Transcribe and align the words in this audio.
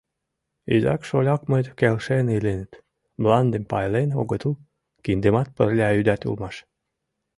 Изак-шолякмыт 0.73 1.65
келшен 1.79 2.25
иленыт, 2.37 2.71
мландым 3.21 3.63
пайлен 3.71 4.09
огытыл, 4.21 4.53
киндымат 5.03 5.47
пырля 5.55 5.89
ӱдат 5.99 6.21
улмаш. 6.27 6.55